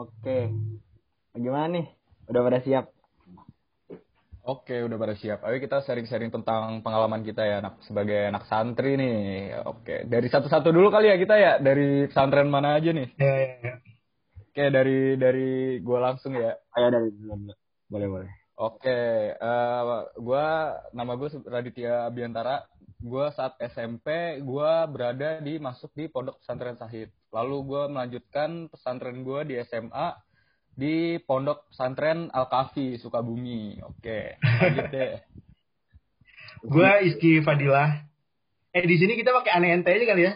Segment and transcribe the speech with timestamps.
[0.00, 0.48] Oke.
[1.36, 1.86] Bagaimana nih?
[2.32, 2.88] Udah pada siap?
[4.40, 5.44] Oke, udah pada siap.
[5.44, 9.52] Ayo kita sharing-sharing tentang pengalaman kita ya, anak sebagai anak santri nih.
[9.68, 13.12] Oke, dari satu-satu dulu kali ya kita ya, dari pesantren mana aja nih?
[13.20, 13.74] Ya, ya, ya.
[14.40, 16.56] Oke, dari dari gua langsung ya.
[16.72, 17.52] Ayo dari dulu.
[17.92, 18.30] Boleh, boleh.
[18.56, 18.98] Oke,
[19.36, 19.82] eh
[20.16, 20.44] gua
[20.96, 22.64] nama gue Raditya Abiantara.
[23.00, 27.08] Gua saat SMP gua berada di masuk di Pondok Pesantren Sahid.
[27.32, 30.20] Lalu gua melanjutkan pesantren gua di SMA
[30.76, 33.80] di Pondok Pesantren Al Kafi Sukabumi.
[33.80, 35.12] Oke, lanjut deh.
[36.72, 38.04] Gua Iski Fadilah.
[38.76, 40.32] Eh di sini kita pakai aneh ente aja kali ya.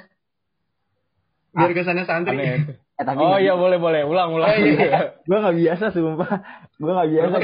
[1.52, 2.40] Biar kesannya santri.
[2.40, 2.58] Aneh.
[2.94, 4.54] Eh, tapi Oh iya boleh boleh, ulang ulang.
[5.26, 6.30] gue gak biasa sumpah.
[6.78, 7.36] Gue gak biasa.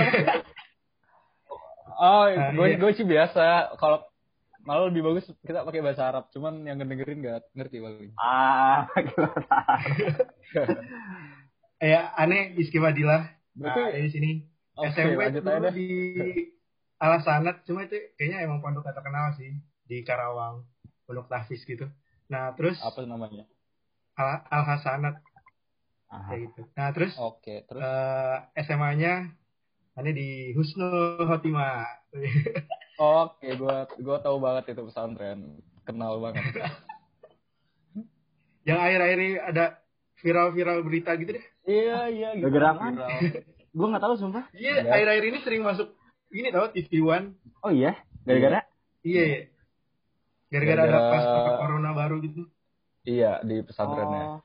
[1.98, 2.78] oh, Ah, gue iya.
[2.78, 3.74] gue sih biasa.
[3.74, 4.06] Kalau
[4.62, 6.28] malah lebih bagus kita pakai bahasa Arab.
[6.30, 8.12] Cuman yang dengerin gak ngerti paling.
[8.16, 9.58] ah, gimana?
[11.80, 13.24] Ya aneh Iski Fadilah.
[13.56, 14.30] Nah, Berarti- dari sini
[14.76, 15.88] Oke, SMP dulu aja di
[16.96, 20.64] Alasanat, cuma itu kayaknya emang pondok tak terkenal sih di Karawang,
[21.04, 21.88] pondok Tafis gitu.
[22.28, 23.44] Nah terus Apa namanya?
[24.16, 25.16] Al, Al Hasanat
[26.06, 26.60] Ah, kayak gitu.
[26.74, 29.30] Nah terus Oke, terus eh, SMA-nya
[29.94, 31.86] aneh di Husnul Khotimah.
[33.00, 35.40] oke, gue gue tahu banget itu pesantren.
[35.88, 36.44] Kenal banget.
[38.68, 39.64] Yang akhir-akhir ini ada
[40.20, 41.44] viral-viral berita gitu deh.
[41.64, 42.52] iya, iya gitu.
[42.52, 42.94] Gara-gara apaan?
[43.00, 43.10] Viral.
[43.70, 44.44] gue gak tahu sumpah.
[44.52, 44.90] Iya, Ya.
[44.92, 45.88] akhir-akhir ini sering masuk
[46.30, 47.40] ini tau TV One.
[47.64, 47.96] Oh iya?
[48.28, 48.68] Gara-gara?
[49.00, 49.40] Iya, iya.
[50.50, 51.24] Gara-gara ada pas
[51.56, 52.42] corona baru gitu.
[53.08, 54.24] Iya, di pesantrennya.
[54.36, 54.40] Oh,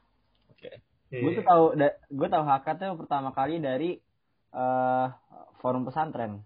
[0.56, 0.80] Oke.
[1.12, 1.38] Iya, gue iya.
[1.42, 4.00] tuh tahu, gue tahu tuh pertama kali dari
[4.56, 5.08] eh
[5.60, 6.40] forum pesantren.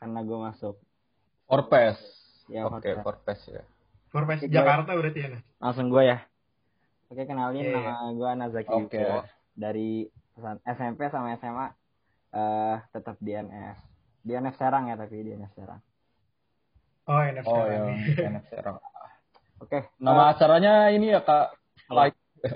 [0.00, 0.80] Karena gue masuk.
[1.50, 1.98] Orpes.
[2.46, 3.04] Ya, Oke, Orpes.
[3.04, 3.62] Orpes ya.
[4.10, 4.62] Forpes Iya.
[4.62, 5.28] Jakarta berarti ya.
[5.34, 5.42] Nah.
[5.62, 6.18] Langsung gue ya.
[7.10, 8.98] Oke, kenalin Iya, nama gue Nazaki Oke.
[8.98, 9.18] Yuko.
[9.54, 9.90] Dari
[10.34, 11.66] pesan SMP sama SMA
[12.30, 13.78] eh tetap di NS.
[14.22, 15.82] Di NF Serang ya tapi di NF Serang.
[17.10, 17.50] Oh, NFC.
[17.50, 17.74] Oh, lagi.
[18.14, 18.76] yang enak sekarang.
[19.58, 19.78] Oke.
[19.98, 21.58] Nama acaranya ini ya, Kak.
[21.90, 22.14] Flag.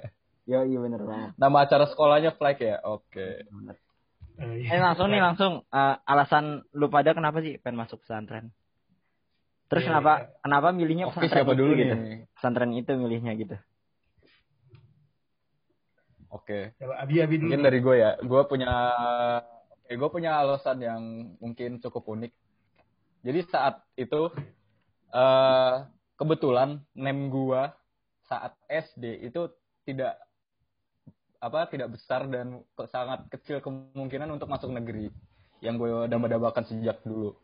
[0.50, 1.30] Yo, iya bener banget.
[1.34, 2.78] Nama acara sekolahnya Flag ya?
[2.86, 3.48] Oke.
[3.50, 3.74] Bener.
[4.38, 8.54] Eh, Eh langsung nih langsung eh, alasan lu pada kenapa sih pengen masuk pesantren?
[9.74, 11.94] Terus Iya, kenapa kenapa milihnya Oke, pesantren siapa itu dulu gitu?
[11.98, 12.16] nih?
[12.38, 13.56] Pesantren itu milihnya gitu.
[16.30, 16.74] Oke.
[16.78, 17.50] Coba Abi Abi dulu.
[17.50, 18.10] Mungkin dari gue ya.
[18.22, 18.72] Gue punya
[19.90, 21.02] eh, gue punya alasan yang
[21.42, 22.32] mungkin cukup unik.
[23.26, 24.30] Jadi saat itu
[25.10, 25.74] eh
[26.14, 27.62] kebetulan nem gue
[28.30, 29.50] saat SD itu
[29.82, 30.22] tidak
[31.42, 35.10] apa tidak besar dan ke- sangat kecil kemungkinan untuk masuk negeri
[35.60, 37.36] yang gue damba-dambakan sejak dulu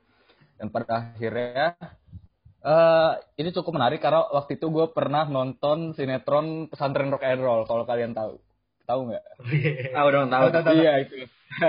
[0.56, 1.76] dan pada akhirnya
[2.60, 7.64] eh ini cukup menarik karena waktu itu gue pernah nonton sinetron pesantren rock and roll
[7.64, 8.36] kalau kalian tahu
[8.90, 9.24] tahu nggak
[9.96, 10.46] Tahu dong, tahu.
[10.50, 10.74] Tahu, tahu.
[10.82, 11.14] Iya itu.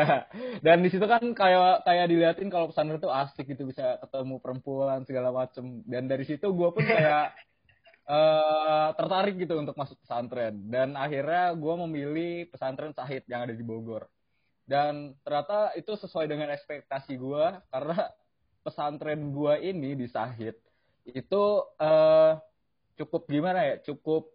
[0.66, 5.06] Dan di situ kan kayak kayak diliatin kalau pesantren itu asik gitu bisa ketemu perempuan
[5.06, 5.86] segala macem.
[5.86, 7.34] Dan dari situ gue pun kayak
[8.14, 10.66] eh tertarik gitu untuk masuk pesantren.
[10.70, 14.10] Dan akhirnya gue memilih pesantren Sahid yang ada di Bogor.
[14.66, 18.12] Dan ternyata itu sesuai dengan ekspektasi gue karena
[18.62, 20.54] pesantren gue ini di Sahid
[21.06, 21.44] itu
[21.82, 22.32] eh
[22.98, 23.76] cukup gimana ya?
[23.82, 24.30] Cukup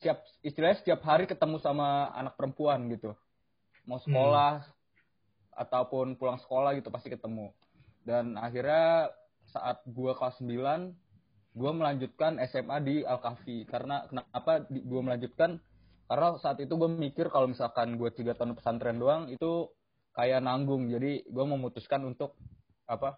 [0.00, 3.12] siap istilahnya setiap hari ketemu sama anak perempuan gitu.
[3.84, 4.64] Mau sekolah
[5.56, 7.52] ataupun pulang sekolah gitu pasti ketemu.
[8.04, 9.12] Dan akhirnya
[9.52, 15.60] saat gua kelas 9 gua melanjutkan SMA di Al Kahfi karena kenapa di- gua melanjutkan?
[16.10, 19.70] Karena saat itu gue mikir kalau misalkan gue tiga tahun pesantren doang itu
[20.10, 20.90] kayak nanggung.
[20.90, 22.34] Jadi gue memutuskan untuk
[22.90, 23.14] apa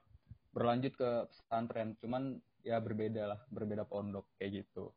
[0.52, 1.96] berlanjut ke pesantren.
[2.04, 4.90] Cuman ya berbeda lah berbeda pondok kayak gitu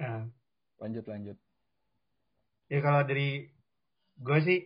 [0.00, 0.24] Nah,
[0.80, 1.36] lanjut lanjut
[2.66, 3.52] ya kalau dari
[4.16, 4.58] gue sih,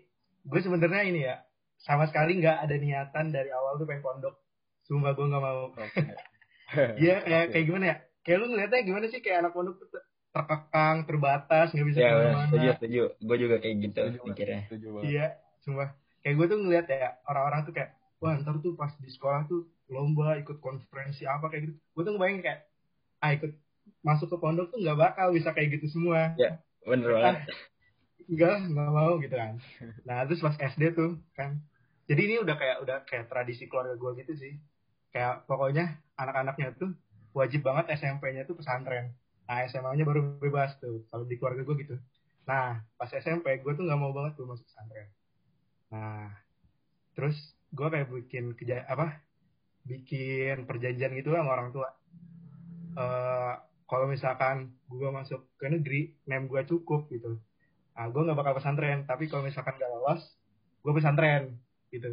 [0.44, 1.42] gue sebenarnya ini ya
[1.78, 4.34] sama sekali nggak ada niatan dari awal tuh pengen pondok.
[4.82, 5.70] Sumpah gue nggak mau.
[6.98, 7.52] Iya kayak Oke.
[7.54, 7.96] kayak gimana ya?
[8.26, 12.08] Kayak lu ngeliatnya gimana sih kayak anak pondok tuh ter- terkekang, terbatas, nggak bisa Ya,
[12.10, 12.46] ke mana-mana.
[12.50, 13.02] setuju, setuju.
[13.22, 14.60] Gue juga kayak gitu Setuju banget, mikirnya.
[14.66, 15.04] setuju banget.
[15.06, 15.26] Iya,
[15.62, 15.88] sumpah.
[16.20, 17.90] Kayak gue tuh ngeliat ya orang-orang tuh kayak,
[18.24, 21.74] wah ntar tuh pas di sekolah tuh lomba ikut konferensi apa kayak gitu.
[21.92, 22.60] Gue tuh ngebayangin kayak,
[23.20, 23.52] ah ikut
[24.00, 26.32] masuk ke pondok tuh nggak bakal bisa kayak gitu semua.
[26.88, 27.52] Bener Ah, banget.
[28.24, 29.60] enggak, nggak mau gitu kan.
[30.08, 31.60] Nah terus pas SD tuh kan,
[32.08, 34.56] jadi ini udah kayak udah kayak tradisi keluarga gue gitu sih.
[35.12, 36.96] Kayak pokoknya anak-anaknya tuh
[37.36, 39.12] wajib banget SMP-nya tuh pesantren.
[39.44, 41.96] Nah SMA-nya baru bebas tuh kalau di keluarga gue gitu.
[42.48, 45.08] Nah pas SMP gue tuh nggak mau banget tuh masuk pesantren.
[45.92, 46.32] Nah
[47.14, 49.18] terus gue kayak bikin keja apa?
[49.84, 51.90] Bikin perjanjian gitu sama orang tua.
[52.94, 53.54] Eh
[53.84, 57.36] kalau misalkan gue masuk ke negeri, nem gue cukup gitu.
[57.94, 60.22] Nah gue nggak bakal pesantren tapi kalau misalkan gak lolos
[60.82, 61.58] gue pesantren
[61.90, 62.10] gitu.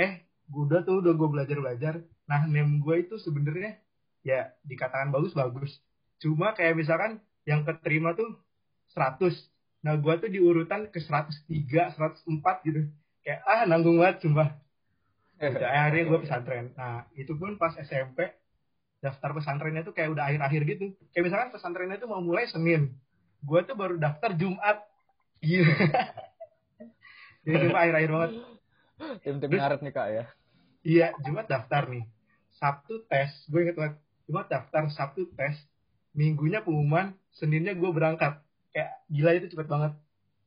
[0.00, 3.76] Eh udah tuh udah gue belajar belajar nah nem gue itu sebenarnya
[4.24, 5.80] ya dikatakan bagus bagus.
[6.20, 8.40] Cuma kayak misalkan yang keterima tuh
[8.96, 9.28] 100
[9.84, 11.44] nah gue tuh di urutan ke 103
[12.00, 12.80] 104 gitu.
[13.24, 14.63] Kayak ah nanggung banget sumpah
[15.52, 15.64] gitu.
[15.66, 18.32] akhirnya gue pesantren nah itu pun pas SMP
[19.04, 22.96] daftar pesantrennya tuh kayak udah akhir-akhir gitu kayak misalkan pesantrennya tuh mau mulai Senin
[23.44, 24.80] gue tuh baru daftar Jumat
[25.44, 25.64] Iya.
[27.44, 28.30] Jadi cuma akhir-akhir banget.
[29.20, 30.24] Tim-tim ngaret nih kak ya.
[30.84, 32.04] Iya, Jumat daftar nih.
[32.56, 34.00] Sabtu tes, gue inget banget.
[34.24, 35.56] Jumat daftar, Sabtu tes.
[36.16, 38.40] Minggunya pengumuman, Seninnya gue berangkat.
[38.72, 39.92] Kayak gila itu cepet banget.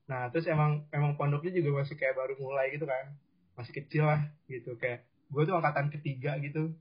[0.07, 3.13] Nah, terus emang emang pondoknya juga masih kayak baru mulai gitu kan.
[3.57, 4.77] Masih kecil lah gitu.
[4.77, 6.71] Kayak gue tuh angkatan ketiga gitu.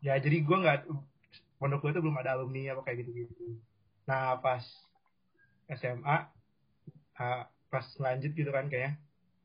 [0.00, 0.88] Ya jadi gue nggak
[1.60, 3.60] pondok gue tuh belum ada alumni apa kayak gitu-gitu.
[4.08, 4.64] Nah, pas
[5.70, 6.16] SMA
[7.20, 8.96] uh, pas lanjut gitu kan kayaknya.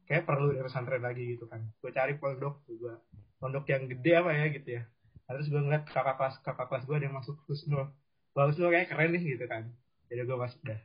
[0.05, 1.61] Kayak perlu dari pesantren lagi gitu kan.
[1.83, 3.03] Gue cari pondok juga.
[3.37, 4.83] Pondok yang gede apa ya gitu ya.
[5.25, 7.89] Nah, terus gue ngeliat kakak kelas kakak kelas gue ada yang masuk Husnul.
[8.37, 9.67] Wah Husnul kayak keren nih gitu kan.
[10.07, 10.79] Jadi gue masuk dah.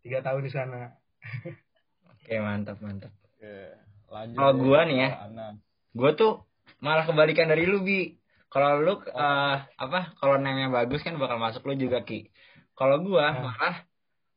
[0.00, 0.94] Tiga tahun di sana.
[2.14, 3.12] Oke mantap mantap.
[3.26, 3.74] Oke,
[4.16, 4.36] lanjut.
[4.36, 5.08] Kalau gua nih ya.
[5.92, 6.32] Gue tuh
[6.78, 8.16] malah kebalikan dari lu bi.
[8.48, 10.16] Kalau lu eh, apa?
[10.16, 12.32] Kalau namanya bagus kan bakal masuk lu juga ki.
[12.72, 13.42] Kalau gua Nah.
[13.44, 13.76] malah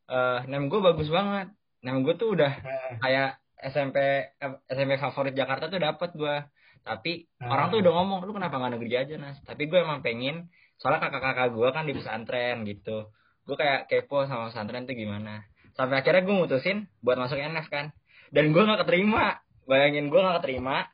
[0.09, 1.53] eh nem gue bagus banget.
[1.79, 3.29] Nem gue tuh udah Nah, kayak
[3.59, 3.97] SMP
[4.31, 6.47] eh, SMP favorit Jakarta tuh dapat gua.
[6.81, 7.51] Tapi Ah.
[7.53, 9.37] orang tuh udah ngomong lu kenapa nggak negeri aja nas.
[9.43, 10.47] Tapi gue emang pengen
[10.79, 13.11] soalnya kakak-kakak gue kan di pesantren gitu.
[13.43, 15.43] Gue kayak kepo sama pesantren tuh gimana.
[15.75, 17.91] Sampai akhirnya gue mutusin buat masuk NF kan.
[18.31, 19.39] Dan gue nggak keterima.
[19.69, 20.89] Bayangin gue nggak keterima.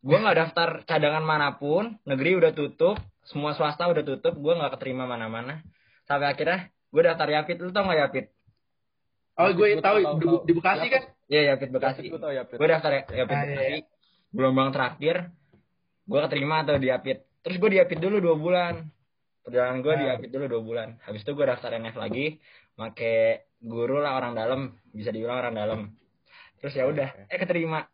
[0.00, 2.00] Gue nggak daftar cadangan mana pun.
[2.08, 2.96] Negeri udah tutup.
[3.28, 4.32] Semua swasta udah tutup.
[4.40, 5.60] Gue nggak keterima mana-mana.
[6.08, 7.60] Sampai akhirnya gue daftar Yapit.
[7.60, 8.26] Lu tau nggak Yapit?
[9.38, 12.10] oh gue Gua tahu tahu, di, Bekasi kan Iya Yapit Bekasi.
[12.10, 12.58] Gue tau ya, Pit.
[12.58, 13.76] gue daftar ya, Yapit Ah, iya, Bekasi
[14.28, 15.16] gelombang terakhir
[16.04, 18.74] gue keterima atau di Yapit terus gue di Yapit dulu dua bulan
[19.46, 20.08] perjalanan gue di Ah.
[20.16, 22.36] Yapit dulu dua bulan habis itu gue daftar NF lagi
[22.76, 24.60] make guru lah orang dalam
[24.92, 25.80] bisa dibilang orang dalam
[26.60, 27.86] terus ya udah eh keterima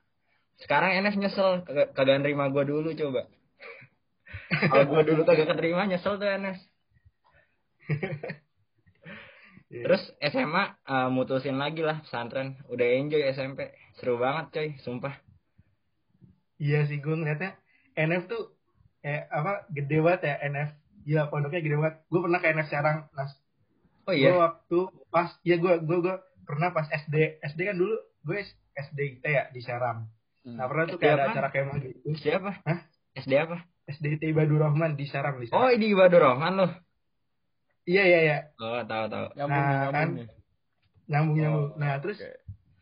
[0.63, 1.67] sekarang NF nyesel.
[1.67, 3.27] Kagak nerima gue dulu coba.
[4.71, 6.59] Kalau gue dulu kagak keterima nyesel tuh NF
[9.75, 9.91] Iya.
[9.91, 12.63] terus SMA eh, mutusin lagi lah pesantren.
[12.71, 15.19] Udah enjoy SMP seru banget coy sumpah.
[16.63, 17.59] Iya sih gue ngeliatnya
[17.99, 18.55] NF tuh
[19.03, 20.71] eh apa gede banget ya NF
[21.03, 21.97] gila pondoknya gede banget.
[22.07, 23.35] Gue pernah ke NF Serang Nas.
[24.07, 24.79] Oh gue iya waktu
[25.11, 26.17] pas ya gue gue gue
[26.47, 27.99] pernah pas SD SD kan dulu
[28.31, 28.39] gue
[28.79, 30.07] SD IT ya di Serang
[30.45, 30.61] Hmm.
[30.61, 31.33] nah pernah tuh kayak ada apa?
[31.33, 32.79] acara kemah gitu SD apa Hah?
[33.17, 33.57] SD apa
[33.89, 36.71] SD Ibadur Rahman di Serang di Oh, Serang di Ibadur Rahman loh.
[37.85, 39.27] iya iya iya Oh, tahu tahu.
[39.37, 40.09] Nyambung Nah, nyambung kan.
[41.05, 42.19] nyambung nyambung Oh, nah terus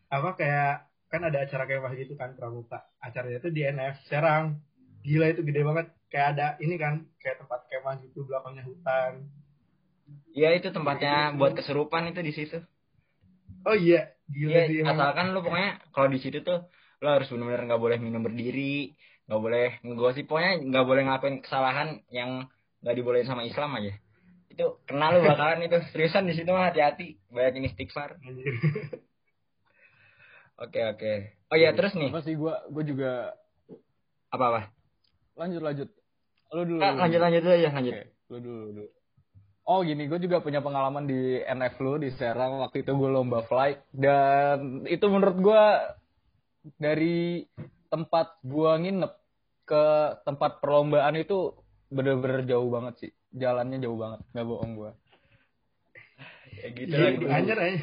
[0.08, 0.74] apa kayak
[1.06, 4.58] kan ada acara kemah gitu kan pramuka acaranya itu di NF Serang
[5.02, 9.26] gila itu gede banget kayak ada ini kan kayak tempat kemah gitu belakangnya hutan
[10.34, 12.58] Iya, itu tempatnya buat kesurupan itu di situ.
[13.64, 14.92] oh iya gila emang.
[14.92, 16.66] asalkan lu pokoknya kalau di situ tuh
[17.02, 18.94] lu harus benar-benar nggak boleh minum berdiri,
[19.26, 22.46] nggak boleh ngegosip, pokoknya nggak boleh ngelakuin kesalahan yang
[22.78, 23.98] nggak dibolehin sama Islam aja.
[24.46, 28.22] Itu kenal lu bakalan itu seriusan di situ mah hati-hati, banyakin istighfar.
[28.22, 28.54] Anjir.
[30.62, 31.12] Oke oke.
[31.50, 33.34] Oh iya terus nih Apa sih gue gue juga
[34.30, 34.60] apa apa?
[35.34, 35.88] lanjut lanjut.
[36.54, 36.80] Lu dulu.
[36.84, 37.94] Ah, lu lanjut lanjut dulu ya lanjut.
[37.98, 38.90] Oke, lu dulu, lu dulu.
[39.62, 43.46] Oh gini, gue juga punya pengalaman di NF lu di Serang waktu itu gue lomba
[43.46, 45.62] flight dan itu menurut gue
[46.78, 47.46] dari
[47.90, 49.12] tempat gua nginep
[49.66, 49.84] ke
[50.26, 51.54] tempat perlombaan itu
[51.92, 54.90] bener-bener jauh banget sih, jalannya jauh banget, nggak bohong gua.
[56.62, 57.10] Ya gitu lah.
[57.16, 57.78] di Anyer aja.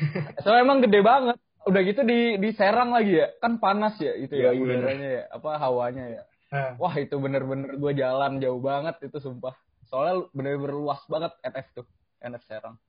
[0.46, 1.38] Soalnya emang gede banget.
[1.68, 4.62] Udah gitu di di Serang lagi ya, kan panas ya itu ya iya.
[4.64, 6.22] udaranya ya, apa hawanya ya.
[6.50, 9.54] Nah, Wah itu bener-bener gue jalan jauh banget itu sumpah.
[9.86, 11.86] Soalnya bener-bener luas banget NF tuh,
[12.24, 12.80] NF Serang.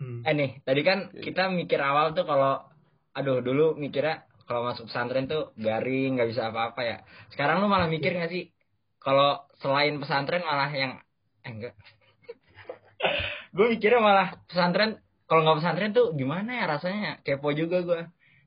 [0.00, 0.24] hmm.
[0.24, 2.64] Eh nih, tadi kan kita mikir awal tuh kalau
[3.10, 6.96] aduh dulu mikirnya kalau masuk pesantren tuh garing, nggak bisa apa-apa ya.
[7.30, 8.50] Sekarang lu malah mikir nggak sih
[8.98, 10.98] kalau selain pesantren malah yang
[11.40, 11.74] eh enggak.
[13.54, 17.22] gue mikirnya malah pesantren kalau nggak pesantren tuh gimana ya rasanya?
[17.22, 18.00] Kepo juga gue.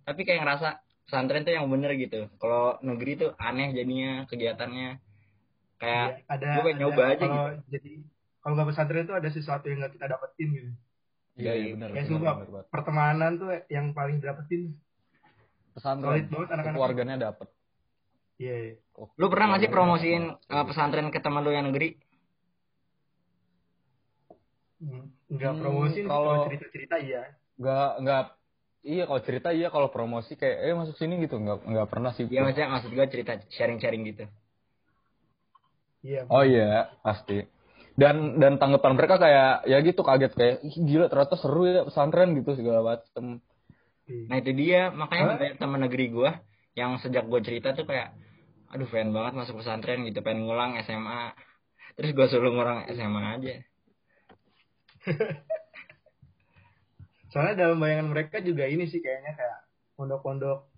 [0.04, 0.70] Tapi kayak ngerasa
[1.08, 2.28] pesantren tuh yang bener gitu.
[2.36, 5.00] Kalau negeri tuh aneh jadinya kegiatannya.
[5.80, 7.92] Kayak Iya, ada gue pengen ada- nyoba aja kalau jadi
[8.40, 10.72] kalau nggak pesantren itu ada sesuatu yang nggak kita dapetin gitu
[11.34, 12.66] Iya, iya, bener, ya bener, bener banget.
[12.70, 14.78] pertemanan tuh yang paling dapetin
[15.74, 17.48] Pesantren, anak-anak keluarganya dapet.
[18.38, 18.74] iya iya.
[19.18, 21.98] lu pernah nggak sih Keluarganya promosiin uh, pesantren ke teman lu yang negeri?
[24.78, 27.22] Hmm, nggak Hmm, promosi kalau- kalau cerita cerita iya
[27.56, 28.24] Nggak, nggak
[28.84, 32.28] iya kalau cerita iya kalau promosi kayak eh masuk sini gitu nggak nggak pernah sih
[32.28, 34.26] Iya maksudnya maksud gue cerita sharing-sharing gitu.
[36.04, 36.28] Iya.
[36.28, 37.48] oh iya pasti
[37.96, 42.60] dan dan tanggapan mereka kayak ya gitu kaget kayak gila ternyata seru ya pesantren gitu
[42.60, 43.53] segala macem Iya.
[44.04, 46.32] Nah itu dia makanya banyak teman negeri gue
[46.76, 48.12] yang sejak gue cerita tuh kayak
[48.68, 51.32] aduh pengen banget masuk pesantren gitu pengen ngulang SMA
[51.94, 53.56] terus gue suruh ngulang SMA aja
[57.34, 59.60] Soalnya dalam bayangan mereka juga ini sih kayaknya kayak
[59.98, 60.70] pondok-pondok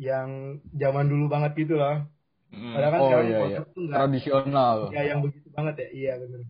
[0.00, 2.08] yang zaman dulu banget gitu loh.
[2.50, 2.72] Mm.
[2.72, 5.88] Padahal kan Oh, sekarang iya, pondok tuh nggak tradisional ya yang begitu banget ya.
[5.92, 6.42] Iya benar.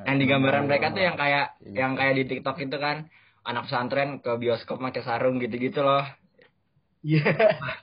[0.00, 1.76] yang di gambaran mereka tuh yang kayak Iya.
[1.76, 2.96] yang kayak di TikTok itu kan
[3.42, 6.04] anak pesantren ke bioskop pakai sarung gitu-gitu loh
[7.00, 7.24] Iya.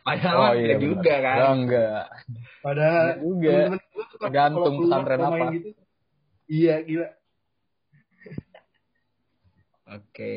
[0.06, 2.06] padahal oh iya juga kan Ya, enggak
[2.62, 3.56] Padahal Enggak juga.
[4.54, 5.46] keluar pesantren apa.
[5.50, 5.70] Gitu,
[6.46, 7.08] iya gila.
[9.88, 10.36] oke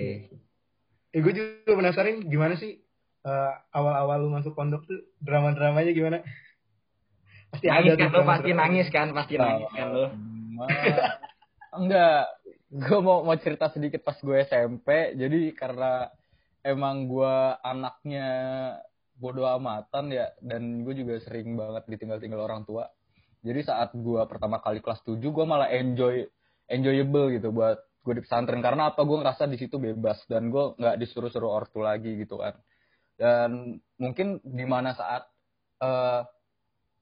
[1.10, 2.78] Eh gue juga penasaran gimana sih
[3.20, 6.22] eh, awal-awal lu masuk pondok tuh drama-dramanya gimana?
[7.50, 10.06] Pasti nangis ada kan tuh lo pasti nangis kan pasti nangis kan lo
[11.74, 12.30] enggak
[12.70, 16.06] gue mau mau cerita sedikit pas gue SMP jadi karena
[16.62, 17.34] emang gue
[17.66, 18.28] anaknya
[19.20, 22.88] bodoh amatan ya dan gue juga sering banget ditinggal-tinggal orang tua.
[23.44, 26.24] Jadi saat gue pertama kali kelas 7 gue malah enjoy
[26.72, 28.64] enjoyable gitu buat gue di pesantren.
[28.64, 29.04] Karena apa?
[29.04, 32.56] Gue ngerasa di situ bebas dan gue nggak disuruh-suruh ortu lagi gitu kan.
[33.20, 35.28] Dan mungkin di mana saat
[35.84, 36.20] eh,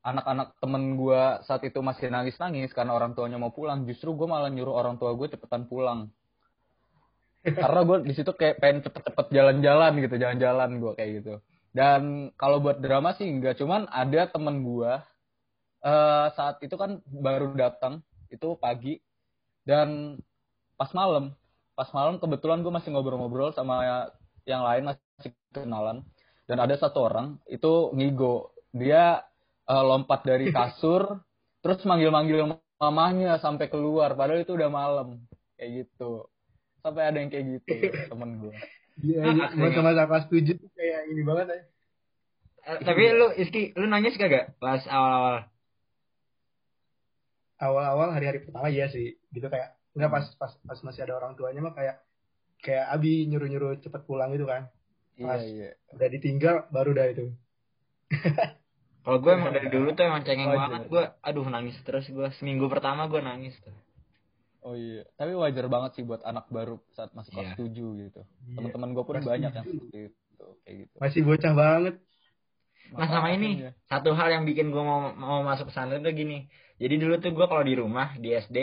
[0.09, 4.49] anak-anak temen gue saat itu masih nangis-nangis karena orang tuanya mau pulang justru gue malah
[4.49, 6.09] nyuruh orang tua gue cepetan pulang.
[7.45, 11.35] Karena gue di situ kayak pengen cepet-cepet jalan-jalan gitu jalan-jalan gue kayak gitu.
[11.77, 14.93] Dan kalau buat drama sih enggak cuman ada temen gue
[15.79, 18.03] eh saat itu kan baru datang
[18.35, 18.99] itu pagi
[19.63, 20.19] dan
[20.75, 21.31] pas malam
[21.79, 24.11] pas malam kebetulan gue masih ngobrol-ngobrol sama
[24.43, 26.03] yang lain masih kenalan
[26.49, 28.57] dan ada satu orang itu ngigo.
[28.73, 29.21] Dia
[29.69, 31.21] eh, lompat dari kasur
[31.61, 32.49] terus manggil-manggil
[32.79, 35.09] mamahnya sampai keluar padahal itu udah malam
[35.55, 36.27] kayak gitu
[36.81, 37.75] sampai ada yang kayak gitu
[38.11, 38.55] temen gue
[38.99, 39.45] Iya, Ah, iya.
[39.47, 39.63] aslinya.
[39.63, 41.61] masa-masa kelas 7 tuh kayak ini banget ya.
[42.67, 45.47] Eh, tapi lu Iski lu nangis kagak pas awal-awal
[47.59, 49.15] Awal-awal hari-hari pertama iya sih.
[49.31, 52.03] Gitu kayak enggak pas pas pas masih ada orang tuanya mah kayak
[52.59, 54.67] kayak Abi nyuruh-nyuruh cepet pulang gitu kan.
[55.15, 55.43] iya Pas.
[55.43, 57.25] iya Udah ditinggal baru dah itu.
[59.09, 60.61] kalau gue emang dari dulu tuh emang cengeng Wajar.
[60.61, 63.73] banget gue aduh nangis terus gue seminggu pertama gue nangis tuh
[64.61, 68.55] oh iya tapi wajar banget sih buat anak baru saat masuk kelas 7 gitu Iya.
[68.55, 69.57] teman-teman gue pun Kelas banyak tujuh.
[69.57, 71.95] yang seperti itu kayak gitu Masih bocah banget.
[72.89, 73.73] Nah sama ini Makanya.
[73.85, 76.49] satu hal yang bikin gue mau mau masuk pesantren tuh gini.
[76.77, 78.57] Jadi dulu tuh gue kalau di rumah di SD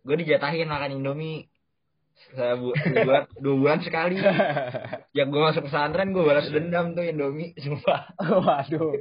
[0.00, 1.48] gue dijatahin makan Indomie
[2.32, 4.16] sebu dua, bulan, dua bulan sekali.
[5.12, 8.12] Ya gue masuk pesantren gue balas dendam tuh Indomie sumpah.
[8.44, 8.92] waduh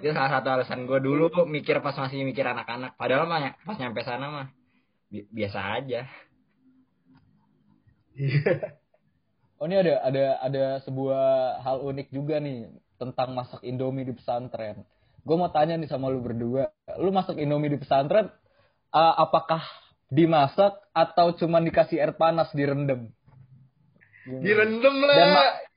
[0.00, 2.94] Itu salah satu alasan gue dulu mikir pas masih mikir anak-anak.
[3.00, 4.46] Padahal mah pas nyampe sana mah
[5.08, 6.04] bi- biasa aja.
[9.56, 11.24] Oh ini ada ada ada sebuah
[11.64, 12.68] hal unik juga nih
[13.00, 14.84] tentang masak Indomie di pesantren
[15.26, 16.68] gue mau tanya nih sama lu berdua
[17.00, 18.28] lu masak Indomie di pesantren
[18.92, 19.64] eh, apakah
[20.12, 23.10] dimasak atau cuma dikasih air panas direndam?
[24.22, 25.16] Direndam lah.
[25.16, 25.30] Dan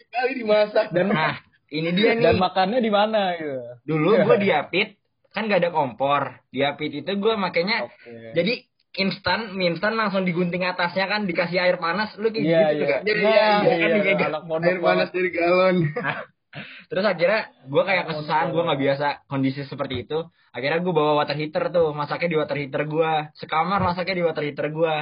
[0.10, 0.86] Kali dimasak.
[0.90, 1.38] dan Nah
[1.70, 2.24] ini dia nih.
[2.24, 4.98] dan makannya di mana gitu Dulu gue diapit
[5.30, 6.42] kan gak ada kompor.
[6.50, 8.34] Diapit itu gue makanya Oke.
[8.34, 8.66] jadi
[8.98, 12.80] instan mie instan langsung digunting atasnya kan dikasih air panas lu kayak Iya, gitu iya.
[12.82, 12.96] juga.
[12.98, 15.78] Iya, Nah, iya, iya, iya, kan kayak anak pondok Air panas dari galon.
[16.90, 20.18] Terus akhirnya gue kayak kesusahan gue nggak biasa kondisi seperti itu.
[20.50, 23.12] Akhirnya gue bawa water heater tuh masaknya di water heater gue.
[23.38, 24.96] Sekamar masaknya di water heater gue.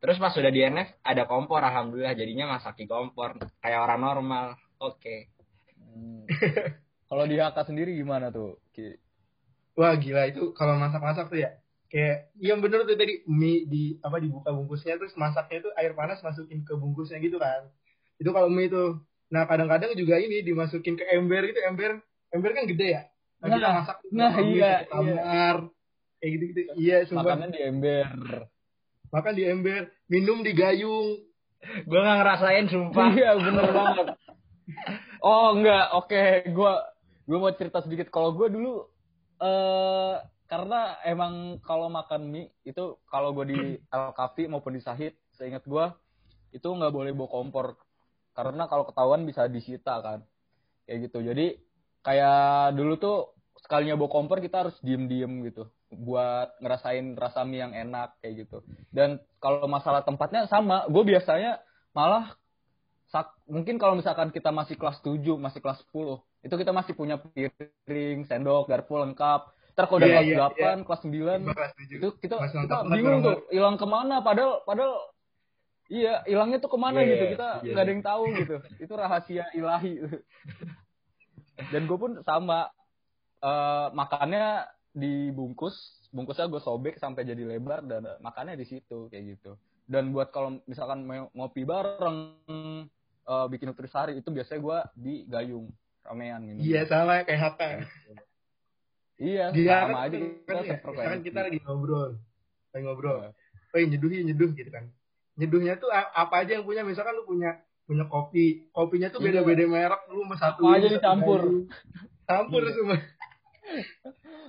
[0.00, 4.46] Terus pas sudah di NF ada kompor alhamdulillah jadinya masak di kompor kayak orang normal.
[4.80, 5.28] Oke.
[5.92, 6.24] Hmm.
[7.12, 8.56] Kalau di HK sendiri gimana tuh?
[8.72, 8.96] Ki?
[9.76, 11.56] Wah gila itu kalau masak-masak tuh ya
[11.88, 16.24] kayak yang bener tuh tadi mie di apa dibuka bungkusnya terus masaknya itu air panas
[16.24, 17.68] masukin ke bungkusnya gitu kan
[18.16, 18.96] itu kalau mie itu
[19.28, 22.00] nah kadang-kadang juga ini dimasukin ke ember gitu ember
[22.32, 23.02] ember kan gede ya
[23.40, 25.56] nah, kita Nah, masak nah, iya, satu kamar
[26.20, 28.04] kayak gitu gitu iya sumpah Makannya di ember.
[29.12, 31.16] makan di ember minum di gayung
[31.62, 33.14] Gue nggak ngerasain sumpah.
[33.14, 34.06] Iya bener banget.
[35.22, 36.82] Oh enggak, oke, gua
[37.30, 38.10] gua mau cerita sedikit.
[38.10, 38.90] Kalau gua dulu
[39.38, 40.18] eh
[40.50, 43.54] karena emang kalau makan mie itu kalau gua di
[43.94, 45.94] Al Kafi maupun di Sahid, seingat gua
[46.50, 47.66] itu nggak boleh bawa kompor
[48.34, 50.26] karena kalau ketahuan bisa disita kan,
[50.90, 51.22] kayak gitu.
[51.22, 51.54] Jadi
[52.02, 53.16] kayak dulu tuh
[53.62, 58.66] sekalinya bawa kompor kita harus diem-diem gitu buat ngerasain rasa mie yang enak kayak gitu.
[58.90, 61.62] Dan kalau masalah tempatnya sama, gue biasanya
[61.94, 62.34] malah
[63.44, 68.24] mungkin kalau misalkan kita masih kelas 7, masih kelas 10, itu kita masih punya piring,
[68.24, 69.52] sendok, garpu lengkap.
[69.72, 71.12] Ntar kalau udah Iya, kelas iya, 8, kelas 9,
[71.44, 74.20] Gua kelas itu kita, kita bingung tuh hilang ke mana?
[74.20, 74.94] Padahal padahal
[75.92, 77.24] iya hilangnya tuh ke mana Iya, gitu?
[77.24, 77.94] iya, kita iya, nggak ada iya.
[77.96, 78.54] yang tahu gitu.
[78.80, 79.94] Itu rahasia ilahi.
[81.72, 82.68] Dan gue pun sama
[83.42, 85.74] eh makannya dibungkus
[86.12, 89.56] bungkusnya gue sobek sampai jadi lebar dan makannya di situ kayak gitu.
[89.88, 92.44] Dan buat kalau misalkan mau ngopi bareng
[93.22, 95.70] eh, bikin nutrisari itu biasanya gue di gayung
[96.02, 97.68] ramean minum Iya sama kayak Haka.
[99.16, 102.10] iya Dia sama kan, aja kan, kita ya, misalkan kita lagi ngobrol,
[102.70, 103.18] lagi ngobrol.
[103.22, 103.30] Iya.
[103.72, 104.84] Oh, nyeduh ya nyeduh gitu kan.
[105.32, 109.40] Nyeduhnya tuh apa aja yang punya, misalkan lu punya punya kopi, kopinya tuh Iya.
[109.42, 111.40] beda-beda merek, lu mau satu Apa aja dicampur.
[112.26, 112.72] Campur Iya.
[112.74, 112.98] semua.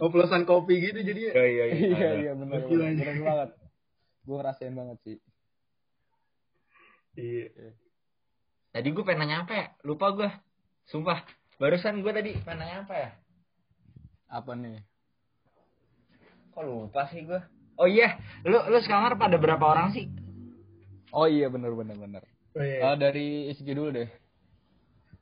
[0.01, 1.87] Oplosan kopi gitu jadi Iya iya iya.
[1.87, 3.49] iya iya benar benar banget
[4.23, 5.17] gue ngerasain banget sih
[7.13, 7.77] Iya.
[8.73, 9.65] Tadi gue pengen nanya apa ya?
[9.85, 10.29] Lupa gue.
[10.89, 11.21] Sumpah.
[11.61, 13.09] Barusan gue tadi pengen nanya apa ya?
[14.33, 14.81] apa nih
[16.57, 17.37] Kok lupa sih gue?
[17.77, 20.09] Oh iya, lu lu sekamar pada berapa orang sih?
[21.13, 22.93] oh iya benar benar benar Oh, iya.
[22.93, 24.09] Eh, dari Isgi dulu deh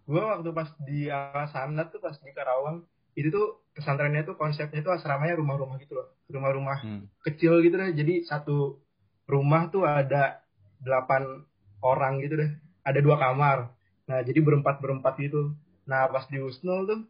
[0.03, 2.83] Gua waktu pas di Asanat tuh pas di Karawang,
[3.15, 6.11] itu tuh pesantrennya tuh konsepnya tuh asramanya rumah-rumah gitu loh.
[6.27, 7.03] Rumah-rumah hmm.
[7.23, 7.95] kecil gitu deh.
[7.95, 8.83] Jadi satu
[9.31, 10.43] rumah tuh ada
[10.83, 11.47] delapan
[11.79, 12.51] orang gitu deh.
[12.81, 13.71] Ada dua kamar.
[14.09, 15.53] Nah, jadi berempat-berempat gitu.
[15.85, 17.01] Nah, pas di Usnul tuh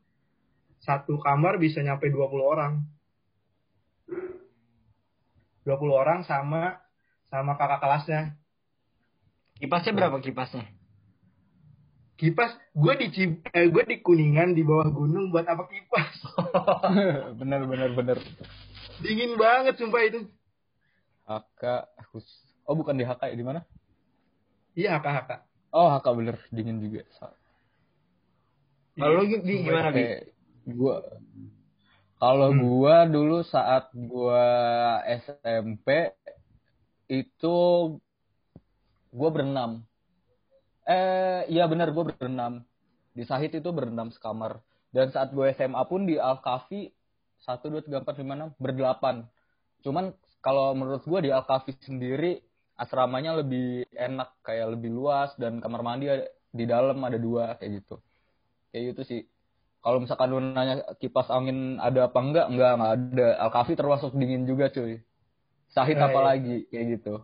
[0.82, 2.82] satu kamar bisa nyampe 20 orang.
[5.64, 6.82] 20 orang sama
[7.30, 8.22] sama kakak kelasnya.
[9.62, 10.66] Kipasnya berapa kipasnya?
[12.18, 16.22] Kipas, gue di Cib- eh, gue di Kuningan di bawah gunung buat apa kipas?
[17.42, 18.18] benar benar benar
[19.02, 20.30] Dingin banget sumpah itu.
[21.26, 21.64] HK
[22.14, 22.26] Hus
[22.66, 23.62] oh bukan di HK ya di mana
[24.72, 25.51] Iya, kakak.
[25.72, 27.04] Oh HK bener dingin juga.
[29.00, 30.04] Kalau lu gimana bi?
[30.78, 31.02] Gua
[32.22, 32.62] kalau Hmm.
[32.62, 34.46] gua dulu saat gua
[35.08, 36.14] SMP
[37.10, 37.58] itu
[39.12, 39.82] gua berenam.
[40.86, 42.62] Eh iya benar gua berenam.
[43.18, 44.62] Di Sahid itu berenam sekamar.
[44.92, 46.92] Dan saat gue SMA pun di Al Kafi
[47.42, 49.24] satu dua tiga empat lima enam berdelapan.
[49.84, 50.12] Cuman
[50.44, 52.44] kalau menurut gue di Al Kafi sendiri
[52.82, 57.72] asramanya lebih enak kayak lebih luas dan kamar mandi ada- di dalam ada dua kayak
[57.80, 57.96] gitu
[58.70, 59.22] kayak gitu sih
[59.80, 64.12] kalau misalkan lu nanya kipas angin ada apa enggak enggak enggak ada Al Kafi termasuk
[64.12, 65.00] dingin juga cuy
[65.70, 67.24] Sahid Eh, apalagi kayak gitu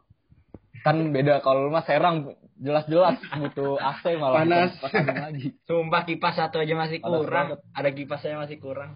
[0.79, 4.71] kan beda kalau lu mah Serang jelas-jelas butuh AC malah Panas.
[4.73, 7.45] kipas lagi Sumpah kipas satu aja masih Panas kurang.
[7.51, 7.59] banget.
[7.71, 8.91] Ada kipasnya masih kurang.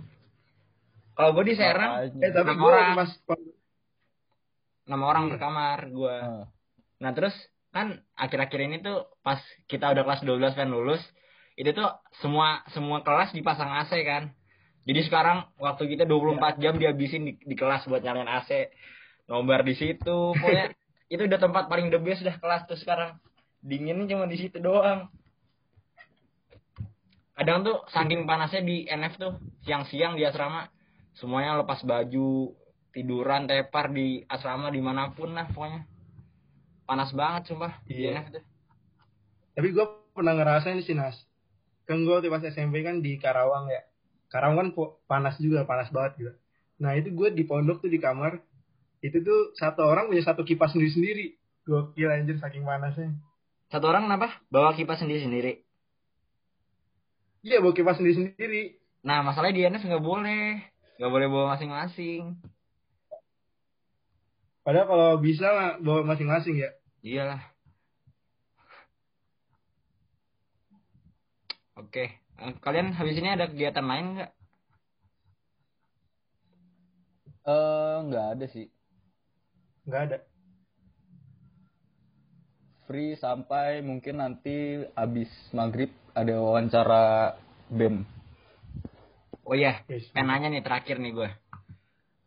[1.14, 1.92] Kalau gue di Serang.
[2.16, 2.96] Eh, tapi gue orang.
[4.92, 6.18] Enam orang per kamar gue.
[6.20, 6.44] Heeh.
[7.00, 7.32] Nah terus
[7.72, 9.40] kan akhir-akhir ini tuh pas
[9.72, 11.00] kita udah kelas 12 pengen lulus,
[11.56, 11.88] itu tuh
[12.20, 14.36] semua semua kelas dipasang AC kan.
[14.84, 18.68] Jadi sekarang waktu kita 24 jam dihabisin di, di kelas buat nyalain AC.
[19.32, 20.76] Nobar di situ, pokoknya
[21.14, 23.16] itu udah tempat paling the best dah kelas tuh sekarang.
[23.64, 25.08] Dinginnya cuma di situ doang.
[27.40, 30.68] Kadang tuh saking panasnya di NF tuh siang-siang di asrama
[31.16, 32.52] semuanya lepas baju,
[32.92, 35.88] tiduran, tepar di asrama di mana pun lah pokoknya.
[36.86, 38.28] Panas banget sumpah Iya.
[39.56, 41.16] Tapi gue pernah ngerasain sih Nas.
[41.88, 43.84] Kan gue waktu pas SMP kan di Karawang ya.
[44.32, 44.70] Karawang kan
[45.08, 46.34] panas juga, panas banget juga.
[46.80, 48.40] Nah itu gue di pondok tuh di kamar.
[49.02, 51.36] Itu tuh satu orang punya satu kipas sendiri-sendiri.
[51.68, 53.16] Gokil anjir saking panasnya.
[53.72, 54.40] Satu orang kenapa?
[54.52, 55.64] Bawa kipas sendiri-sendiri.
[57.42, 58.78] Iya bawa kipas sendiri-sendiri.
[59.02, 60.62] Nah, masalahnya di NF nggak boleh.
[61.02, 62.38] Nggak boleh bawa masing-masing.
[64.62, 66.70] Padahal kalau bisa mah bawa masing-masing ya.
[67.02, 67.42] Iyalah.
[71.76, 72.06] Oke.
[72.14, 74.32] Eh, Kalian habis ini ada kegiatan lain nggak?
[77.42, 78.68] Eh, nggak ada sih
[79.82, 80.18] Nggak ada.
[82.86, 87.34] free sampai mungkin nanti abis maghrib ada wawancara
[87.66, 88.06] bem
[89.42, 90.06] Oh iya, Yes.
[90.14, 91.30] pengen nanya nih terakhir nih gue.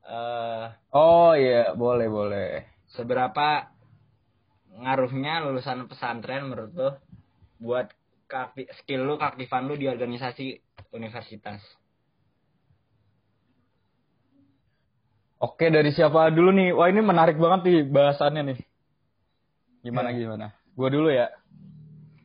[0.05, 2.51] Eh, oh iya boleh boleh
[2.93, 3.73] seberapa
[4.77, 6.91] ngaruhnya lulusan pesantren menurut lo
[7.57, 7.89] buat
[8.83, 10.61] skill lu, keaktifan lu di organisasi
[10.93, 11.63] universitas?
[15.41, 16.71] Oke dari siapa dulu nih?
[16.73, 18.59] Wah ini menarik banget nih bahasannya nih.
[19.85, 20.19] Gimana Ya.
[20.25, 20.47] gimana?
[20.75, 21.29] Gue dulu ya.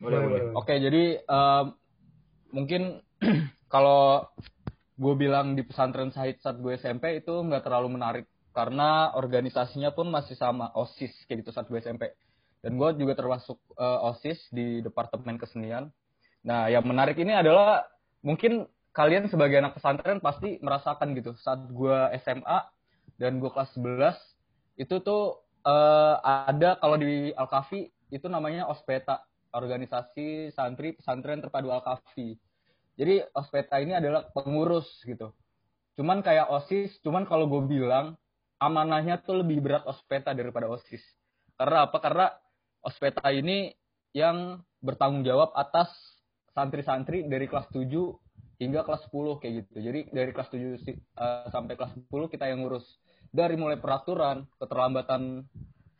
[0.00, 0.40] Boleh, boleh.
[0.56, 1.64] Oke jadi em,
[2.50, 3.04] mungkin
[3.72, 4.24] kalau
[5.00, 10.12] gue bilang di pesantren Sahid saat gue SMP itu nggak terlalu menarik karena organisasinya pun
[10.12, 12.12] masih sama osis kayak gitu saat gue SMP.
[12.60, 15.88] dan gue juga termasuk uh, osis di departemen kesenian
[16.44, 17.88] nah yang menarik ini adalah
[18.20, 22.58] mungkin kalian sebagai anak pesantren pasti merasakan gitu saat gue SMA
[23.16, 24.12] dan gue kelas 11
[24.76, 29.24] itu tuh uh, ada kalau di Alkafi itu namanya ospeta
[29.56, 32.36] organisasi santri pesantren terpadu Alkafi
[33.00, 35.32] jadi ospeta ini adalah pengurus gitu
[35.96, 38.20] cuman kayak osis cuman kalau gue bilang
[38.60, 41.00] amanahnya tuh lebih berat ospeta daripada osis
[41.56, 42.26] karena apa karena
[42.84, 43.72] ospeta ini
[44.12, 45.88] yang bertanggung jawab atas
[46.56, 47.86] santri-santri dari kelas 7
[48.60, 49.76] hingga kelas 10 kayak gitu.
[49.80, 52.84] Jadi dari kelas 7 uh, eh, sampai kelas 10 kita yang ngurus
[53.30, 55.46] dari mulai peraturan, keterlambatan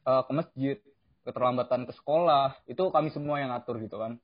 [0.05, 0.77] uh, ke masjid,
[1.23, 4.19] keterlambatan ke sekolah, itu kami semua yang ngatur gitu kan.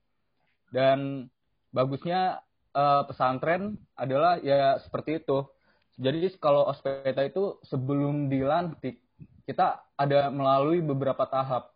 [0.74, 1.30] Dan
[1.70, 2.42] bagusnya
[2.76, 5.48] uh, pesantren adalah ya seperti itu.
[5.96, 9.00] Jadi kalau ospeta itu sebelum dilantik
[9.48, 11.72] kita ada melalui beberapa tahap.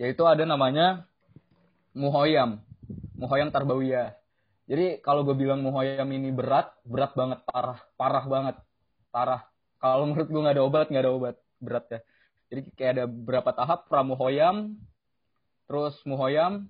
[0.00, 1.04] Yaitu ada namanya
[1.92, 2.64] muhoyam
[3.18, 4.16] muhoyam tarbawiyah.
[4.68, 8.56] Jadi kalau gue bilang muhoyam ini berat berat banget parah parah banget
[9.12, 9.42] parah.
[9.78, 12.00] Kalau menurut gue nggak ada obat nggak ada obat berat ya.
[12.48, 14.80] Jadi kayak ada beberapa tahap pramuhoyam
[15.68, 16.64] terus muhoyam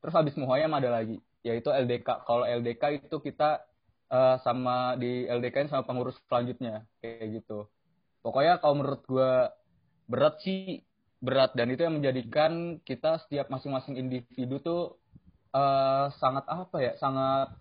[0.00, 3.64] terus habis muhoyam ada lagi yaitu LDK kalau LDK itu kita
[4.12, 7.70] uh, sama di LDK sama pengurus selanjutnya kayak gitu.
[8.20, 9.32] Pokoknya kalau menurut gue
[10.10, 10.84] berat sih
[11.22, 11.54] berat.
[11.54, 14.82] Dan itu yang menjadikan kita setiap masing-masing individu tuh
[15.54, 17.54] uh, sangat apa ya sangat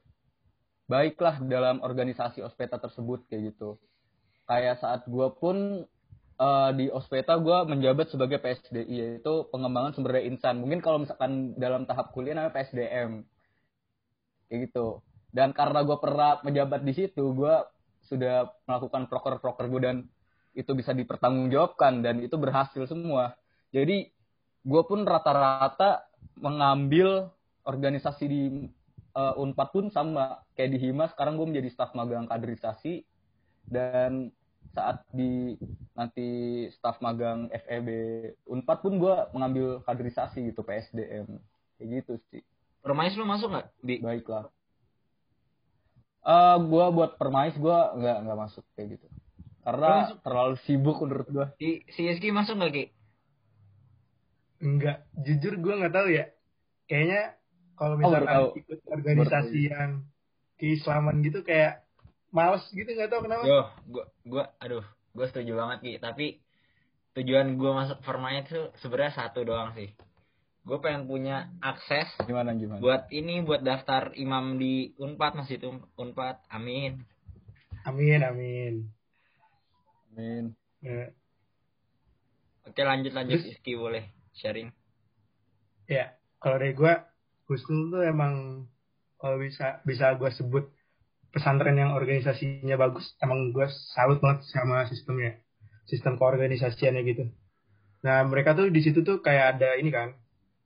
[0.90, 3.78] baiklah dalam organisasi ospeta tersebut kayak gitu.
[4.50, 5.86] Kayak saat gue pun
[6.42, 10.58] uh, di ospeta gue menjabat sebagai PSDI yaitu pengembangan sumber daya insan.
[10.58, 13.22] Mungkin kalau misalkan dalam tahap kuliah namanya PSDM
[14.50, 15.00] kayak gitu.
[15.30, 17.56] Dan karena gue pernah menjabat di situ gue
[18.10, 19.98] sudah melakukan proker-proker gue dan
[20.58, 23.38] itu bisa dipertanggungjawabkan dan itu berhasil semua.
[23.70, 24.10] Jadi
[24.66, 26.10] gue pun rata-rata
[26.42, 27.30] mengambil
[27.64, 28.42] organisasi di
[29.14, 30.42] uh, Unpad pun sama.
[30.58, 33.06] Kayak di Hima sekarang gue menjadi staf magang kaderisasi.
[33.70, 34.34] Dan
[34.74, 35.54] saat di
[35.94, 37.90] nanti staf magang FEB
[38.50, 41.30] Unpad pun gue mengambil kaderisasi gitu PSDM
[41.78, 42.44] kayak gitu sih.
[42.80, 43.68] Permais lu masuk nggak?
[43.84, 43.96] Di...
[44.00, 44.48] Baiklah.
[46.20, 49.08] Uh, gue buat permais gue nggak nggak masuk kayak gitu
[49.70, 51.48] karena terlalu sibuk menurut gue.
[51.62, 52.86] Si, si Eski masuk nggak ki?
[54.66, 56.26] Enggak, jujur gue nggak tahu ya.
[56.90, 57.24] Kayaknya
[57.78, 59.92] kalau misalkan oh, ikut organisasi baru yang
[60.60, 61.88] keislaman gitu kayak
[62.34, 63.44] males gitu nggak tahu kenapa.
[63.46, 66.26] Yo, gue gue aduh, gue setuju banget Ki, tapi
[67.14, 69.94] tujuan gue masuk Forma itu sebenarnya satu doang sih.
[70.70, 72.78] Gue pengen punya akses gimana gimana.
[72.78, 75.58] Buat ini buat daftar imam di Unpad Masjid
[75.98, 76.46] Unpad.
[76.54, 77.02] Amin.
[77.90, 78.86] Amin amin.
[80.14, 80.54] Amin.
[80.86, 81.10] Ya.
[82.70, 84.70] Oke lanjut lanjut Iski boleh sharing
[85.90, 86.94] ya kalau dari gue
[87.50, 88.66] Husnul tuh emang
[89.18, 90.70] kalau bisa bisa gue sebut
[91.34, 93.66] pesantren yang organisasinya bagus emang gue
[93.98, 95.42] salut banget sama sistemnya
[95.90, 97.26] sistem keorganisasiannya gitu
[98.06, 100.14] nah mereka tuh di situ tuh kayak ada ini kan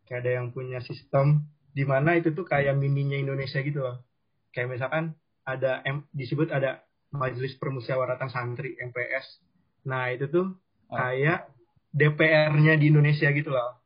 [0.07, 4.03] kayak ada yang punya sistem di mana itu tuh kayak mininya Indonesia gitu loh.
[4.53, 9.41] Kayak misalkan ada M, disebut ada Majelis Permusyawaratan Santri MPS
[9.83, 10.47] nah itu tuh
[10.87, 10.95] oh.
[10.95, 11.51] kayak
[11.91, 13.83] DPR-nya di Indonesia gitu loh.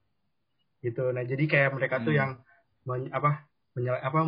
[0.80, 1.10] Gitu.
[1.10, 2.06] Nah jadi kayak mereka hmm.
[2.06, 2.32] tuh yang
[2.88, 3.44] men, apa
[3.76, 4.20] menyala, apa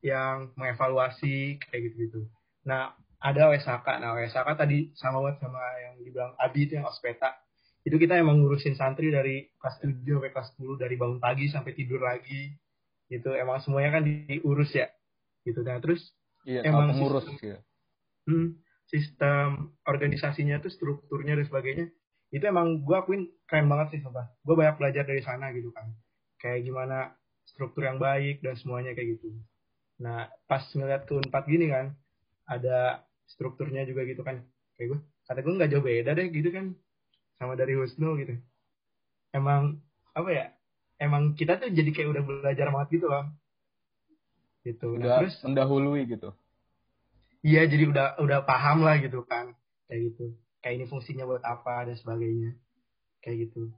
[0.00, 2.20] yang mengevaluasi kayak gitu gitu
[2.62, 7.34] nah ada WSAK nah WSAK tadi sama banget sama yang dibilang Abi itu yang ospeta
[7.88, 11.72] itu kita emang ngurusin santri dari kelas 7 sampai kelas 10 dari bangun pagi sampai
[11.72, 12.52] tidur lagi.
[13.08, 14.92] Gitu emang semuanya kan diurus ya.
[15.40, 15.64] Gitu.
[15.64, 16.12] Nah terus
[16.44, 17.58] iya, emang ngurus sistem, ya.
[18.28, 18.48] hmm,
[18.84, 21.86] sistem organisasinya tuh strukturnya dan sebagainya
[22.28, 24.28] itu emang gue akuin keren banget sih sumpah.
[24.44, 25.88] Gue banyak belajar dari sana gitu kan.
[26.36, 27.16] Kayak gimana
[27.48, 29.32] struktur yang baik dan semuanya kayak gitu.
[30.04, 31.96] Nah pas ngeliat ke unpad gini kan
[32.44, 34.44] ada strukturnya juga gitu kan.
[34.76, 36.76] Kayak gue kata gue nggak jauh beda deh gitu kan
[37.38, 38.34] sama dari Husnul gitu.
[39.30, 39.78] Emang
[40.12, 40.46] apa ya
[40.98, 43.24] emang kita tuh jadi kayak udah belajar banget gitu loh.
[44.66, 44.86] Gitu.
[44.90, 46.30] Nah, udah nah, terus mendahului gitu.
[47.46, 49.54] Iya jadi udah udah paham lah gitu kan.
[49.86, 50.34] Kayak gitu.
[50.58, 52.58] Kayak ini fungsinya buat apa dan sebagainya.
[53.22, 53.70] Kayak gitu.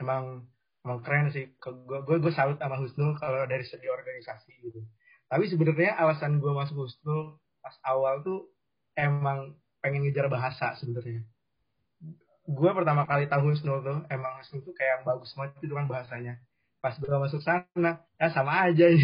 [0.00, 0.48] Emang
[0.82, 1.52] emang keren sih.
[1.60, 4.80] Gue gue gue salut sama Husnul kalau dari segi organisasi gitu.
[5.28, 8.48] Tapi sebenarnya alasan gue masuk Husnul pas awal tuh
[8.96, 11.24] emang pengen ngejar bahasa sebenarnya
[12.44, 16.34] gue pertama kali tahu Husnul tuh emang Husnul tuh kayak bagus banget itu kan bahasanya
[16.78, 18.84] pas gue masuk sana ya sama aja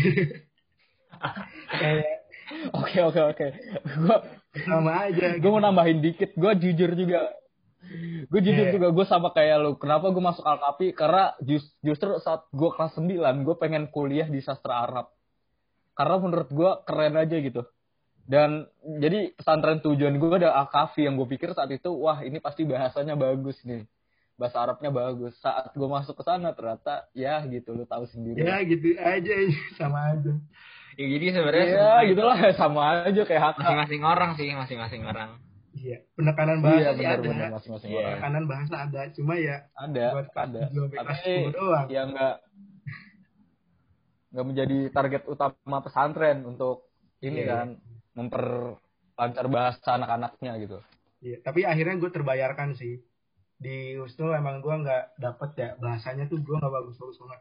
[2.76, 3.46] oke oke oke
[3.81, 4.16] gue
[4.66, 7.20] sama aja gue mau nambahin dikit gue jujur juga
[8.29, 8.74] gue jujur Iya.
[8.76, 9.72] juga gue sama kayak lu.
[9.81, 10.92] Kenapa gue masuk Alkapi?
[10.92, 13.09] Karena jus- justru saat gue kelas 9
[13.42, 15.09] gue pengen kuliah di sastra Arab.
[15.96, 17.64] Karena menurut gue keren aja gitu.
[18.24, 18.64] Dan
[18.98, 23.14] jadi pesantren tujuan gue ada Alkafi yang gue pikir saat itu wah ini pasti bahasanya
[23.14, 23.85] bagus nih.
[24.35, 25.37] Bahasa Arabnya bagus.
[25.38, 28.40] Saat gue masuk ke sana ternyata ya gitu lu tahu sendiri.
[28.40, 29.35] Ya gitu aja
[29.78, 30.33] sama aja.
[30.94, 33.54] Ya, jadi sebenarnya Iya, sebenarnya gitulah sama aja kayak hak.
[33.59, 35.30] masing-masing orang sih, masing-masing orang.
[35.70, 37.28] Iya, penekanan Iya bahasa sih benar ada.
[37.30, 37.98] benar masing-masing Iya.
[37.98, 38.11] orang.
[38.11, 40.61] Penekanan bahasa ada, cuma ya Ada, buat ada.
[40.70, 41.87] Tapi 10 doang.
[41.88, 42.35] ya enggak
[44.30, 46.87] nggak menjadi target utama pesantren untuk
[47.20, 47.66] ini Iya, kan
[48.14, 50.79] memperlancar bahasa anak-anaknya gitu.
[51.20, 53.01] Iya, tapi akhirnya gue terbayarkan sih.
[53.61, 57.40] Di Husnul emang gue nggak dapet ya bahasanya tuh gue nggak bagus-bagus banget.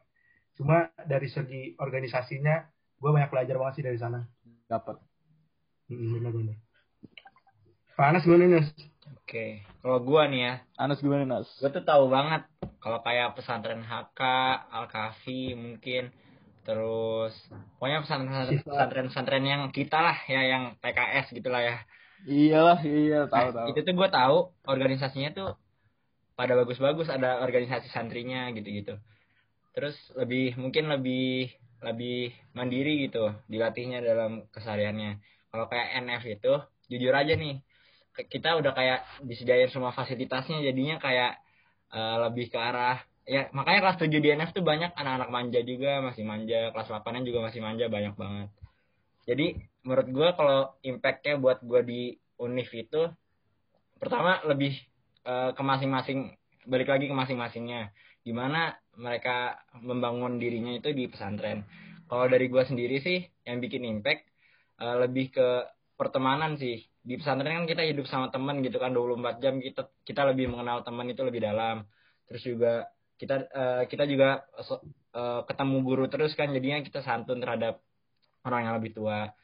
[0.60, 0.78] Cuma
[1.08, 2.68] dari segi organisasinya
[3.00, 4.20] gue banyak belajar banget sih dari sana.
[4.68, 5.00] Dapat.
[5.88, 6.60] Hmm, bener-bener.
[7.96, 8.68] Panas gue nih.
[9.30, 11.46] Oke, kalau gua nih ya, Anas gimana Nas?
[11.62, 12.50] gue tuh tahu banget
[12.82, 14.22] kalau kayak pesantren HK,
[14.74, 16.10] Al-Kafi mungkin
[16.70, 17.34] terus
[17.82, 18.70] pokoknya pesantren Sifat.
[18.70, 21.78] pesantren pesantren yang kita lah ya yang PKS gitulah ya
[22.20, 23.68] Iyalah, iya tahu Nah, tahu.
[23.74, 25.50] itu tuh gue tahu organisasinya tuh
[26.38, 29.02] pada bagus-bagus ada organisasi santrinya gitu-gitu
[29.74, 35.18] terus lebih mungkin lebih lebih mandiri gitu dilatihnya dalam kesehariannya
[35.50, 36.54] kalau kayak NF itu
[36.92, 37.64] jujur aja nih
[38.30, 41.40] kita udah kayak disediain semua fasilitasnya jadinya kayak
[41.96, 46.02] eh, lebih ke arah ya makanya kelas 7 di NF tuh banyak anak-anak manja juga
[46.02, 48.50] masih manja kelas 8 juga masih manja banyak banget.
[49.30, 49.48] Jadi
[49.86, 52.02] menurut gue kalau impactnya buat gue di
[52.42, 53.06] univ itu
[54.02, 54.74] pertama lebih
[55.30, 56.34] eh, ke masing-masing
[56.66, 57.94] balik lagi ke masing-masingnya.
[58.26, 61.70] Gimana mereka membangun dirinya itu di pesantren.
[62.10, 64.26] Kalau dari gue sendiri sih yang bikin impact
[64.82, 65.48] eh, lebih ke
[65.94, 66.82] pertemanan sih.
[67.06, 70.82] Di pesantren kan kita hidup sama teman gitu kan 24 jam kita kita lebih mengenal
[70.82, 71.86] teman itu lebih dalam.
[72.26, 72.90] Terus juga
[73.20, 74.48] kita eh, kita juga
[75.14, 77.84] eh, ketemu guru terus kan jadinya kita santun terhadap
[78.48, 79.36] orang yang lebih tua.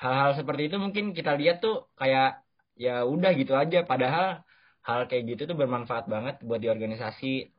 [0.00, 2.40] Hal-hal seperti itu mungkin kita lihat tuh kayak
[2.78, 3.84] ya udah gitu aja.
[3.84, 4.40] Padahal
[4.88, 7.52] hal kayak gitu tuh bermanfaat banget buat di organisasi.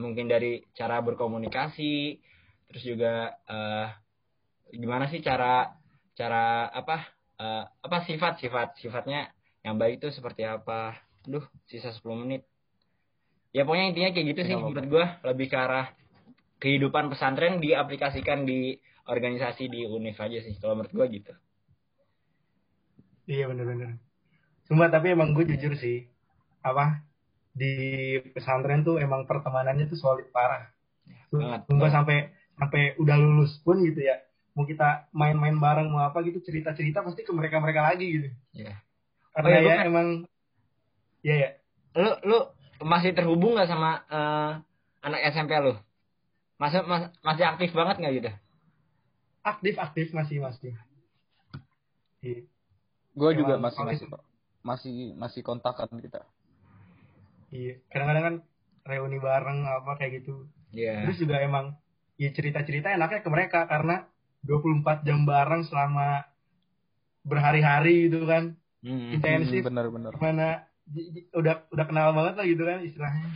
[0.00, 2.16] Mungkin dari cara berkomunikasi
[2.72, 3.86] terus juga eh,
[4.72, 5.76] gimana sih cara
[6.16, 6.96] cara apa
[7.36, 9.28] eh, apa sifat sifat sifatnya
[9.66, 10.96] yang baik itu seperti apa.
[11.28, 12.48] Duh sisa 10 menit
[13.50, 14.72] ya pokoknya intinya kayak gitu sih Nggak apa-apa.
[14.72, 15.86] menurut gua lebih ke arah
[16.56, 21.32] kehidupan pesantren diaplikasikan di organisasi di univ aja sih kalau menurut gua gitu
[23.26, 23.94] Iya bener-bener.
[24.66, 26.02] Cuma tapi emang gue jujur sih,
[26.60, 26.98] apa
[27.52, 27.70] di
[28.30, 30.66] pesantren tuh emang pertemanannya tuh solid parah.
[31.30, 31.62] banget.
[31.70, 32.16] Sumpah sampai
[32.58, 34.18] sampai udah lulus pun gitu ya.
[34.54, 38.28] Mau kita main-main bareng mau apa gitu cerita-cerita pasti ke mereka-mereka lagi gitu.
[38.50, 38.82] Iya.
[39.30, 40.08] Karena Oh, iya, ya kan- emang
[41.22, 41.50] ya ya
[41.94, 42.38] lu lu
[42.80, 44.50] masih terhubung nggak sama eh,
[45.04, 45.76] anak SMP lu
[46.60, 48.30] masih mas- masih aktif banget nggak gitu
[49.40, 50.72] aktif-aktif masih masih.
[52.20, 52.44] Iya.
[53.16, 54.06] Gue juga masih masih
[54.60, 56.20] masih masih kontakan kita.
[57.48, 57.80] Iya.
[57.88, 58.36] Kadang-kadang kan
[58.84, 60.44] reuni bareng apa kayak gitu.
[60.76, 61.08] Iya.
[61.08, 61.76] Terus juga emang
[62.20, 64.04] ya cerita-cerita enaknya ke mereka karena
[64.44, 66.28] 24 jam bareng selama
[67.24, 68.56] berhari-hari gitu kan.
[68.84, 69.16] Hmm.
[69.16, 69.64] Intensif.
[69.64, 70.12] Bener-bener.
[70.16, 70.69] Mana j- j-
[71.32, 73.28] udah udah kenal banget lah gitu kan istilahnya.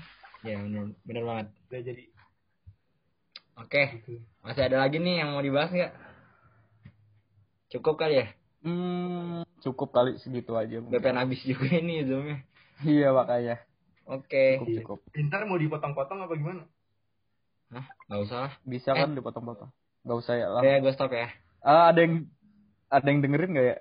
[0.44, 1.46] Iya benar benar banget.
[1.70, 2.04] Udah jadi
[3.54, 4.18] Oke gitu.
[4.42, 5.92] masih ada lagi nih yang mau dibahas nggak?
[7.70, 8.26] Cukup kali ya.
[8.66, 10.82] Hmm, cukup kali segitu aja.
[10.82, 12.42] Udah pengen habis juga ini zoomnya.
[12.82, 13.62] Iya makanya.
[14.04, 14.58] Oke.
[14.58, 14.78] Cukup Iya.
[14.82, 14.98] cukup.
[15.14, 16.62] Pintar mau dipotong-potong apa gimana?
[17.70, 18.52] Hah nggak usah lah.
[18.66, 19.70] Bisa kan dipotong-potong.
[20.04, 20.60] Gak usah ya lah.
[20.60, 21.32] Ya gue stop ya.
[21.64, 22.28] Ah, ada yang
[22.92, 23.78] ada yang dengerin nggak ya?